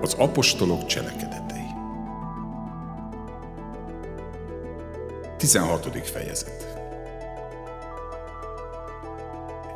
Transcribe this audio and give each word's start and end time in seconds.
Az 0.00 0.14
apostolok 0.18 0.86
cselekedetei 0.86 1.60
16. 5.36 5.88
fejezet 6.12 6.78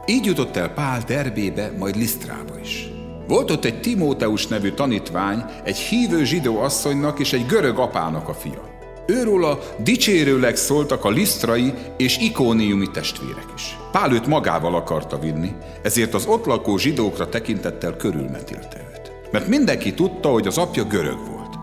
Így 0.06 0.24
jutott 0.24 0.56
el 0.56 0.68
Pál 0.68 1.00
Derbébe, 1.06 1.73
majd 1.79 1.96
Lisztrába 1.96 2.59
is. 2.60 2.91
Volt 3.29 3.50
ott 3.50 3.64
egy 3.64 3.80
Timóteus 3.80 4.46
nevű 4.46 4.70
tanítvány, 4.70 5.45
egy 5.62 5.77
hívő 5.77 6.25
zsidó 6.25 6.61
asszonynak 6.61 7.18
és 7.18 7.32
egy 7.32 7.46
görög 7.46 7.79
apának 7.79 8.29
a 8.29 8.34
fia. 8.34 8.72
Őróla 9.06 9.59
dicsérőleg 9.79 10.56
szóltak 10.56 11.04
a 11.04 11.11
lisztrai 11.11 11.72
és 11.96 12.18
ikóniumi 12.18 12.91
testvérek 12.91 13.46
is. 13.56 13.79
Pál 13.93 14.12
őt 14.12 14.27
magával 14.27 14.75
akarta 14.75 15.19
vinni, 15.19 15.52
ezért 15.83 16.14
az 16.14 16.27
ott 16.27 16.45
lakó 16.45 16.77
zsidókra 16.77 17.28
tekintettel 17.28 17.97
körülmetélte 17.97 18.78
őt. 18.92 19.03
Mert 19.34 19.48
mindenki 19.48 19.95
tudta, 19.95 20.29
hogy 20.29 20.47
az 20.47 20.59
apja 20.59 20.84
görög 20.84 21.19
volt. 21.30 21.59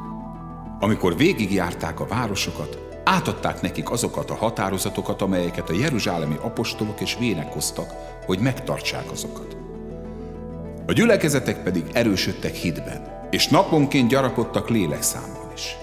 Amikor 0.79 1.17
végigjárták 1.17 1.99
a 1.99 2.05
városokat, 2.05 2.79
átadták 3.03 3.62
nekik 3.62 3.91
azokat 3.91 4.29
a 4.29 4.35
határozatokat, 4.35 5.21
amelyeket 5.21 5.70
a 5.70 5.73
jeruzsálemi 5.73 6.35
apostolok 6.41 7.02
és 7.02 7.17
vének 7.20 7.53
hoztak, 7.53 7.93
hogy 8.26 8.39
megtartsák 8.39 9.12
azokat. 9.12 9.57
A 10.88 10.93
gyülekezetek 10.93 11.63
pedig 11.63 11.84
erősödtek 11.93 12.53
hitben, 12.53 13.27
és 13.29 13.48
naponként 13.48 14.09
gyarapodtak 14.09 14.70
lélekszámban 14.70 15.51
is. 15.55 15.77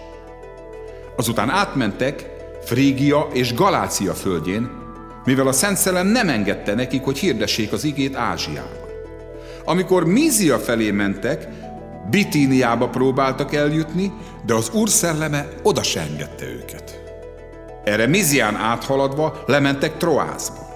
Azután 1.16 1.50
átmentek 1.50 2.30
Frígia 2.64 3.28
és 3.32 3.54
Galácia 3.54 4.14
földjén, 4.14 4.70
mivel 5.24 5.46
a 5.46 5.52
Szent 5.52 5.76
Szellem 5.76 6.06
nem 6.06 6.28
engedte 6.28 6.74
nekik, 6.74 7.02
hogy 7.02 7.18
hirdessék 7.18 7.72
az 7.72 7.84
igét 7.84 8.16
Ázsiában. 8.16 8.86
Amikor 9.64 10.04
Mízia 10.04 10.58
felé 10.58 10.90
mentek, 10.90 11.48
Bitíniába 12.10 12.88
próbáltak 12.88 13.54
eljutni, 13.54 14.12
de 14.46 14.54
az 14.54 14.70
Úr 14.70 14.88
szelleme 14.88 15.48
oda 15.62 15.82
se 15.82 16.00
engedte 16.00 16.44
őket. 16.44 17.02
Erre 17.84 18.06
Mizián 18.06 18.56
áthaladva 18.56 19.42
lementek 19.46 19.96
Troászba. 19.96 20.68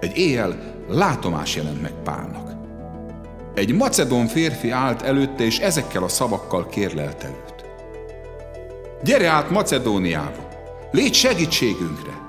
Egy 0.00 0.16
éjjel 0.16 0.56
látomás 0.88 1.56
jelent 1.56 1.82
meg 1.82 1.92
Pálnak. 2.04 2.50
Egy 3.54 3.74
macedón 3.74 4.26
férfi 4.26 4.70
állt 4.70 5.02
előtte, 5.02 5.44
és 5.44 5.58
ezekkel 5.58 6.02
a 6.02 6.08
szavakkal 6.08 6.66
kérlelte 6.66 7.28
őt. 7.28 7.64
Gyere 9.02 9.28
át 9.28 9.50
Macedóniába, 9.50 10.48
légy 10.90 11.14
segítségünkre! 11.14 12.21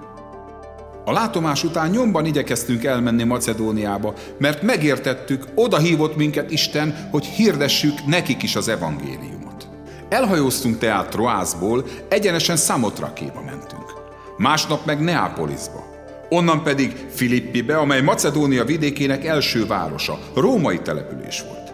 A 1.05 1.11
látomás 1.11 1.63
után 1.63 1.89
nyomban 1.89 2.25
igyekeztünk 2.25 2.83
elmenni 2.83 3.23
Macedóniába, 3.23 4.13
mert 4.37 4.61
megértettük, 4.61 5.45
oda 5.55 5.77
hívott 5.77 6.15
minket 6.15 6.51
Isten, 6.51 7.07
hogy 7.11 7.25
hirdessük 7.25 8.05
nekik 8.05 8.43
is 8.43 8.55
az 8.55 8.67
evangéliumot. 8.67 9.67
Elhajóztunk 10.09 10.77
tehát 10.77 11.09
Troászból, 11.09 11.85
egyenesen 12.09 12.55
Szamotrakéba 12.55 13.41
mentünk. 13.41 13.93
Másnap 14.37 14.85
meg 14.85 15.01
Neápolisba. 15.01 15.91
Onnan 16.29 16.63
pedig 16.63 17.05
Filippibe, 17.09 17.77
amely 17.77 18.01
Macedónia 18.01 18.65
vidékének 18.65 19.25
első 19.25 19.65
városa, 19.65 20.19
római 20.35 20.79
település 20.79 21.41
volt. 21.41 21.73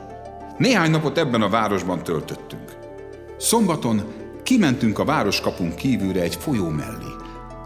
Néhány 0.57 0.91
napot 0.91 1.17
ebben 1.17 1.41
a 1.41 1.49
városban 1.49 2.03
töltöttünk. 2.03 2.77
Szombaton 3.37 4.03
kimentünk 4.43 4.99
a 4.99 5.05
városkapunk 5.05 5.75
kívülre 5.75 6.21
egy 6.21 6.35
folyó 6.35 6.69
mellé, 6.69 7.18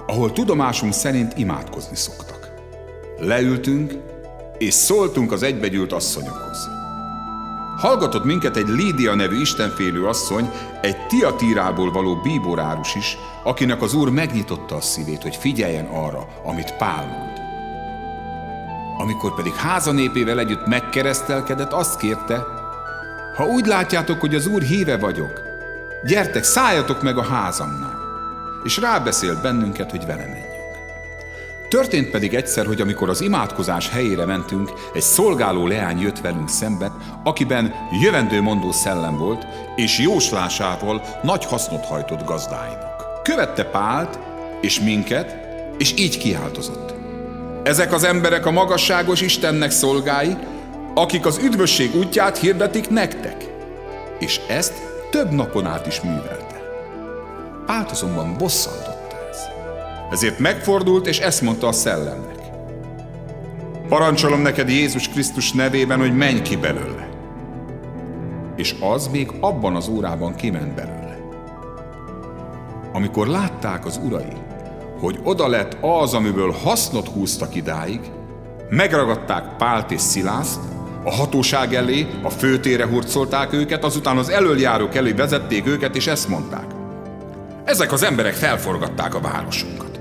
ahol 0.07 0.31
tudomásunk 0.31 0.93
szerint 0.93 1.37
imádkozni 1.37 1.95
szoktak. 1.95 2.51
Leültünk, 3.19 3.93
és 4.57 4.73
szóltunk 4.73 5.31
az 5.31 5.43
egybegyűlt 5.43 5.93
asszonyokhoz. 5.93 6.69
Hallgatott 7.77 8.23
minket 8.23 8.57
egy 8.57 8.67
Lídia 8.67 9.15
nevű 9.15 9.39
istenfélő 9.39 10.07
asszony, 10.07 10.50
egy 10.81 11.07
Tiatírából 11.07 11.91
való 11.91 12.16
bíborárus 12.16 12.95
is, 12.95 13.17
akinek 13.44 13.81
az 13.81 13.94
Úr 13.94 14.09
megnyitotta 14.09 14.75
a 14.75 14.81
szívét, 14.81 15.22
hogy 15.22 15.35
figyeljen 15.35 15.85
arra, 15.85 16.28
amit 16.44 16.73
Pál 16.78 17.05
mond. 17.05 17.41
Amikor 18.97 19.35
pedig 19.35 19.53
háza 19.53 19.91
népével 19.91 20.39
együtt 20.39 20.67
megkeresztelkedett, 20.67 21.72
azt 21.72 21.97
kérte, 21.97 22.44
ha 23.35 23.45
úgy 23.45 23.66
látjátok, 23.66 24.19
hogy 24.19 24.35
az 24.35 24.47
Úr 24.47 24.61
híve 24.61 24.97
vagyok, 24.97 25.41
gyertek, 26.05 26.44
szálljatok 26.44 27.01
meg 27.01 27.17
a 27.17 27.23
házamnál. 27.23 27.92
És 28.63 28.78
rábeszélt 28.78 29.41
bennünket, 29.41 29.91
hogy 29.91 30.06
vele 30.06 30.25
menjünk. 30.25 30.53
Történt 31.74 32.09
pedig 32.09 32.34
egyszer, 32.34 32.66
hogy 32.66 32.81
amikor 32.81 33.09
az 33.09 33.22
imádkozás 33.22 33.90
helyére 33.90 34.25
mentünk, 34.25 34.72
egy 34.94 35.01
szolgáló 35.01 35.68
leány 35.68 36.00
jött 36.00 36.19
velünk 36.19 36.50
szembe, 36.50 36.91
akiben 37.23 37.73
jövendő 38.02 38.41
mondó 38.41 38.72
szellem 38.72 39.18
volt, 39.18 39.47
és 39.75 40.00
jóslásával 40.00 41.02
nagy 41.23 41.46
hasznot 41.46 41.85
hajtott 41.85 42.25
gazdáinak. 42.25 43.22
Követte 43.23 43.63
Pált 43.63 44.19
és 44.62 44.79
minket, 44.79 45.35
és 45.78 45.94
így 45.97 46.18
kiáltozott. 46.18 46.94
Ezek 47.63 47.94
az 47.94 48.03
emberek 48.03 48.46
a 48.46 48.52
magasságos 48.52 49.22
Istennek 49.22 49.72
szolgái, 49.72 50.38
akik 50.94 51.25
az 51.25 51.38
üdvösség 51.38 51.96
útját 51.96 52.38
hirdetik 52.38 52.90
nektek. 52.90 53.46
És 54.19 54.40
ezt 54.47 54.73
több 55.12 55.31
napon 55.31 55.66
át 55.66 55.88
is 55.88 56.02
művelte. 56.02 56.53
Pált 57.66 57.91
azonban 57.91 58.38
bosszantott 58.38 59.03
ezért 60.13 60.40
megfordult, 60.40 61.07
és 61.07 61.19
ezt 61.19 61.41
mondta 61.41 61.68
a 61.68 61.72
szellemnek. 61.72 62.40
Parancsolom 63.88 64.41
neked 64.41 64.69
Jézus 64.69 65.09
Krisztus 65.09 65.51
nevében, 65.51 66.00
hogy 66.00 66.16
menj 66.16 66.41
ki 66.41 66.56
belőle. 66.56 67.09
És 68.56 68.75
az 68.79 69.07
még 69.07 69.31
abban 69.40 69.75
az 69.75 69.88
órában 69.88 70.35
kiment 70.35 70.75
belőle. 70.75 71.18
Amikor 72.94 73.28
látták 73.28 73.85
az 73.85 74.00
urai, 74.03 74.34
hogy 75.00 75.19
oda 75.23 75.47
lett 75.47 75.78
az, 75.81 76.13
amiből 76.13 76.52
hasznot 76.63 77.07
húztak 77.07 77.56
idáig, 77.56 78.00
megragadták 78.69 79.56
Pált 79.57 79.91
és 79.91 80.02
Szilászt, 80.02 80.59
a 81.03 81.12
hatóság 81.12 81.73
elé, 81.73 82.07
a 82.23 82.29
főtére 82.29 82.85
hurcolták 82.85 83.53
őket, 83.53 83.84
azután 83.84 84.18
az 84.18 84.29
elöljárók 84.29 84.96
elé 84.96 85.12
vezették 85.12 85.68
őket, 85.68 85.96
és 85.96 86.07
ezt 86.07 86.28
mondták. 86.28 86.82
Ezek 87.66 87.91
az 87.91 88.03
emberek 88.03 88.34
felforgatták 88.34 89.16
a 89.16 89.19
városunkat. 89.19 90.00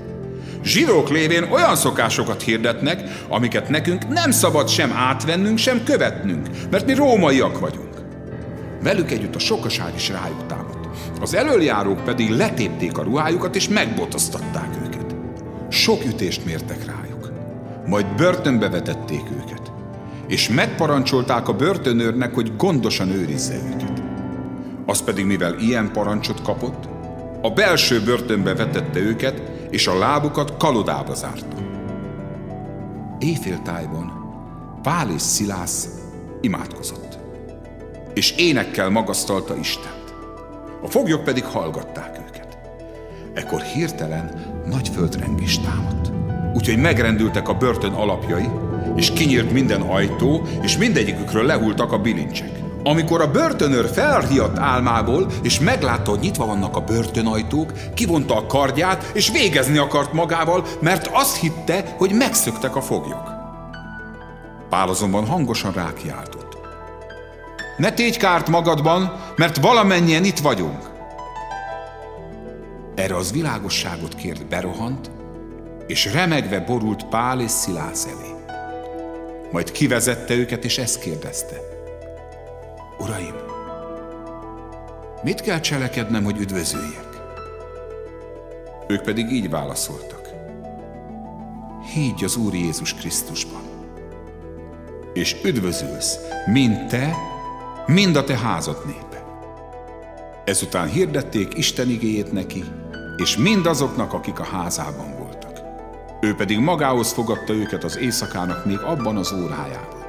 Zsidók 0.63 1.09
lévén 1.09 1.43
olyan 1.43 1.75
szokásokat 1.75 2.41
hirdetnek, 2.41 3.01
amiket 3.27 3.69
nekünk 3.69 4.07
nem 4.07 4.31
szabad 4.31 4.69
sem 4.69 4.91
átvennünk, 4.91 5.57
sem 5.57 5.83
követnünk, 5.83 6.47
mert 6.71 6.85
mi 6.85 6.93
rómaiak 6.93 7.59
vagyunk. 7.59 7.93
Velük 8.81 9.11
együtt 9.11 9.35
a 9.35 9.39
sokaság 9.39 9.91
is 9.95 10.09
rájuk 10.09 10.45
támadt. 10.45 10.87
Az 11.21 11.33
elöljárók 11.33 12.03
pedig 12.03 12.29
letépték 12.29 12.97
a 12.97 13.03
ruhájukat 13.03 13.55
és 13.55 13.67
megbotoztatták 13.67 14.69
őket. 14.85 15.15
Sok 15.69 16.05
ütést 16.05 16.45
mértek 16.45 16.85
rájuk. 16.85 17.31
Majd 17.87 18.05
börtönbe 18.17 18.69
vetették 18.69 19.23
őket. 19.31 19.71
És 20.27 20.49
megparancsolták 20.49 21.47
a 21.47 21.53
börtönőrnek, 21.53 22.33
hogy 22.33 22.55
gondosan 22.57 23.09
őrizze 23.09 23.55
őket. 23.55 24.03
Az 24.85 25.03
pedig, 25.03 25.25
mivel 25.25 25.55
ilyen 25.59 25.91
parancsot 25.91 26.41
kapott, 26.41 26.92
a 27.45 27.49
belső 27.49 28.01
börtönbe 28.03 28.55
vetette 28.55 28.99
őket, 28.99 29.41
és 29.69 29.87
a 29.87 29.97
lábukat 29.97 30.57
kalodába 30.57 31.13
zárta. 31.13 31.55
Éjféltájban 33.19 34.11
Pál 34.81 35.09
és 35.09 35.21
Szilász 35.21 35.87
imádkozott, 36.41 37.19
és 38.13 38.31
énekkel 38.37 38.89
magasztalta 38.89 39.55
Istent. 39.55 40.13
A 40.83 40.87
foglyok 40.87 41.23
pedig 41.23 41.43
hallgatták 41.43 42.19
őket. 42.27 42.57
Ekkor 43.33 43.61
hirtelen 43.61 44.53
nagy 44.69 44.89
földrengés 44.89 45.59
támadt. 45.59 46.11
Úgyhogy 46.53 46.77
megrendültek 46.77 47.47
a 47.47 47.57
börtön 47.57 47.91
alapjai, 47.91 48.49
és 48.95 49.11
kinyílt 49.11 49.51
minden 49.51 49.81
ajtó, 49.81 50.41
és 50.61 50.77
mindegyikükről 50.77 51.45
lehultak 51.45 51.91
a 51.91 51.99
bilincsek. 51.99 52.62
Amikor 52.83 53.21
a 53.21 53.31
börtönőr 53.31 53.89
felriadt 53.89 54.57
álmából, 54.57 55.27
és 55.41 55.59
meglátta, 55.59 56.09
hogy 56.09 56.19
nyitva 56.19 56.45
vannak 56.45 56.75
a 56.75 56.81
börtönajtók, 56.81 57.71
kivonta 57.93 58.37
a 58.37 58.45
kardját, 58.45 59.11
és 59.13 59.31
végezni 59.31 59.77
akart 59.77 60.13
magával, 60.13 60.65
mert 60.81 61.09
azt 61.11 61.37
hitte, 61.37 61.95
hogy 61.97 62.11
megszöktek 62.11 62.75
a 62.75 62.81
foglyok. 62.81 63.31
Pál 64.69 64.89
azonban 64.89 65.25
hangosan 65.25 65.71
rákiáltott. 65.71 66.57
Ne 67.77 67.91
tégy 67.91 68.17
kárt 68.17 68.47
magadban, 68.47 69.19
mert 69.35 69.57
valamennyien 69.57 70.23
itt 70.23 70.39
vagyunk. 70.39 70.91
Erre 72.95 73.15
az 73.15 73.31
világosságot 73.31 74.15
kért 74.15 74.47
berohant, 74.47 75.11
és 75.87 76.13
remegve 76.13 76.59
borult 76.59 77.05
Pál 77.05 77.41
és 77.41 77.51
Szilász 77.51 78.05
elé. 78.05 78.31
Majd 79.51 79.71
kivezette 79.71 80.33
őket, 80.33 80.63
és 80.63 80.77
ezt 80.77 80.99
kérdezte– 80.99 81.55
Uraim, 82.99 83.35
mit 85.23 85.41
kell 85.41 85.59
cselekednem, 85.59 86.23
hogy 86.23 86.37
üdvözöljek? 86.37 87.07
Ők 88.87 89.01
pedig 89.01 89.31
így 89.31 89.49
válaszoltak. 89.49 90.29
Higgy 91.93 92.23
az 92.23 92.35
Úr 92.35 92.53
Jézus 92.53 92.93
Krisztusban, 92.93 93.61
és 95.13 95.35
üdvözülsz, 95.43 96.19
mind 96.45 96.87
te, 96.87 97.15
mind 97.85 98.15
a 98.15 98.23
te 98.23 98.37
házad 98.37 98.85
népe. 98.85 99.23
Ezután 100.45 100.87
hirdették 100.87 101.57
Isten 101.57 101.89
igéjét 101.89 102.31
neki, 102.31 102.63
és 103.17 103.37
mindazoknak, 103.37 104.13
akik 104.13 104.39
a 104.39 104.43
házában 104.43 105.17
voltak. 105.17 105.61
Ő 106.21 106.35
pedig 106.35 106.59
magához 106.59 107.11
fogadta 107.11 107.53
őket 107.53 107.83
az 107.83 107.97
éjszakának 107.97 108.65
még 108.65 108.79
abban 108.79 109.17
az 109.17 109.33
órájában. 109.33 110.03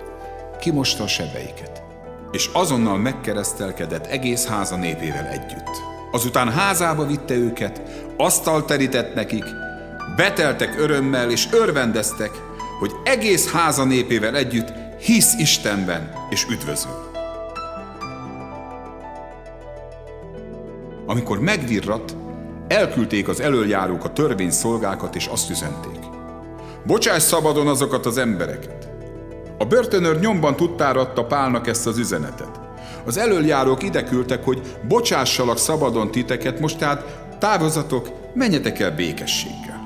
Kimosta 0.60 1.02
a 1.02 1.06
sebeiket, 1.06 1.83
és 2.34 2.50
azonnal 2.52 2.98
megkeresztelkedett 2.98 4.06
egész 4.06 4.46
háza 4.46 4.76
népével 4.76 5.26
együtt. 5.26 5.70
Azután 6.10 6.52
házába 6.52 7.06
vitte 7.06 7.34
őket, 7.34 7.82
asztal 8.16 8.64
terített 8.64 9.14
nekik, 9.14 9.44
beteltek 10.16 10.80
örömmel 10.80 11.30
és 11.30 11.48
örvendeztek, 11.52 12.30
hogy 12.78 12.92
egész 13.04 13.52
háza 13.52 13.84
népével 13.84 14.36
együtt 14.36 14.72
hisz 14.98 15.34
Istenben 15.38 16.12
és 16.30 16.46
üdvözül. 16.50 17.10
Amikor 21.06 21.40
megvirrat, 21.40 22.16
elküldték 22.68 23.28
az 23.28 23.40
elöljárók 23.40 24.04
a 24.04 24.12
törvényszolgákat, 24.12 25.14
és 25.14 25.26
azt 25.26 25.50
üzenték. 25.50 25.98
Bocsáss 26.86 27.22
szabadon 27.22 27.68
azokat 27.68 28.06
az 28.06 28.18
embereket. 28.18 28.83
A 29.58 29.64
börtönőr 29.64 30.18
nyomban 30.18 30.56
tudtára 30.56 31.00
adta 31.00 31.24
Pálnak 31.24 31.66
ezt 31.66 31.86
az 31.86 31.98
üzenetet. 31.98 32.60
Az 33.04 33.16
elöljárók 33.16 33.82
ide 33.82 34.04
küldtek, 34.04 34.44
hogy 34.44 34.60
bocsássalak 34.88 35.58
szabadon 35.58 36.10
titeket, 36.10 36.60
most 36.60 36.78
tehát 36.78 37.04
távozatok, 37.38 38.08
menjetek 38.34 38.80
el 38.80 38.90
békességgel. 38.90 39.82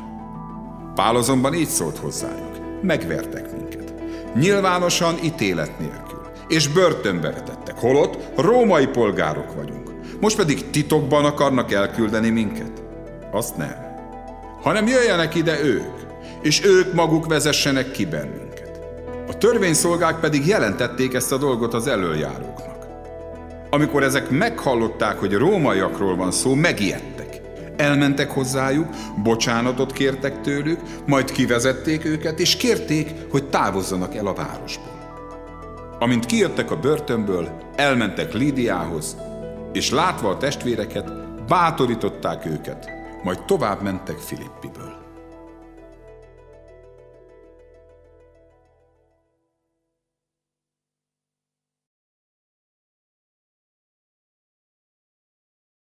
Pál 0.94 1.16
azonban 1.16 1.54
így 1.54 1.68
szólt 1.68 1.98
hozzájuk. 1.98 2.82
Megvertek 2.82 3.52
minket. 3.52 3.94
Nyilvánosan 4.34 5.14
ítélet 5.22 5.78
nélkül. 5.78 6.20
És 6.48 6.68
börtönbe 6.68 7.30
vetettek. 7.30 7.78
Holott 7.78 8.18
római 8.36 8.86
polgárok 8.86 9.54
vagyunk. 9.54 9.92
Most 10.20 10.36
pedig 10.36 10.70
titokban 10.70 11.24
akarnak 11.24 11.72
elküldeni 11.72 12.28
minket? 12.30 12.82
Azt 13.32 13.56
nem. 13.56 13.86
Hanem 14.62 14.86
jöjjenek 14.86 15.34
ide 15.34 15.60
ők, 15.64 15.96
és 16.42 16.64
ők 16.64 16.92
maguk 16.94 17.26
vezessenek 17.26 17.90
ki 17.90 18.06
bennünket. 18.06 18.47
Törvényszolgák 19.38 20.20
pedig 20.20 20.46
jelentették 20.46 21.14
ezt 21.14 21.32
a 21.32 21.36
dolgot 21.36 21.74
az 21.74 21.86
elöljáróknak. 21.86 22.86
Amikor 23.70 24.02
ezek 24.02 24.30
meghallották, 24.30 25.18
hogy 25.18 25.32
rómaiakról 25.32 26.16
van 26.16 26.30
szó, 26.30 26.54
megijedtek. 26.54 27.40
Elmentek 27.76 28.30
hozzájuk, 28.30 28.86
bocsánatot 29.22 29.92
kértek 29.92 30.40
tőlük, 30.40 30.80
majd 31.06 31.30
kivezették 31.30 32.04
őket, 32.04 32.40
és 32.40 32.56
kérték, 32.56 33.10
hogy 33.30 33.48
távozzanak 33.48 34.14
el 34.14 34.26
a 34.26 34.34
városból. 34.34 34.96
Amint 35.98 36.26
kijöttek 36.26 36.70
a 36.70 36.76
börtönből, 36.76 37.48
elmentek 37.76 38.32
Lídiához, 38.32 39.16
és 39.72 39.90
látva 39.90 40.28
a 40.28 40.36
testvéreket, 40.36 41.10
bátorították 41.46 42.46
őket, 42.46 42.90
majd 43.22 43.44
tovább 43.44 43.82
mentek 43.82 44.16
Filippiből. 44.18 45.07